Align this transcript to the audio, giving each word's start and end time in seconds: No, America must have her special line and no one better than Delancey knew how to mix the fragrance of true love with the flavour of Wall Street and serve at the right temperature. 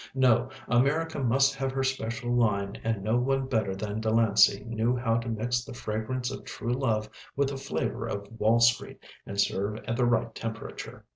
No, 0.15 0.49
America 0.67 1.19
must 1.19 1.53
have 1.53 1.71
her 1.73 1.83
special 1.83 2.33
line 2.33 2.75
and 2.83 3.03
no 3.03 3.17
one 3.17 3.45
better 3.45 3.75
than 3.75 4.01
Delancey 4.01 4.63
knew 4.63 4.95
how 4.97 5.17
to 5.17 5.29
mix 5.29 5.63
the 5.63 5.75
fragrance 5.75 6.31
of 6.31 6.43
true 6.43 6.73
love 6.73 7.07
with 7.35 7.49
the 7.49 7.57
flavour 7.57 8.07
of 8.07 8.27
Wall 8.39 8.59
Street 8.59 8.97
and 9.27 9.39
serve 9.39 9.75
at 9.87 9.97
the 9.97 10.05
right 10.07 10.33
temperature. 10.33 11.05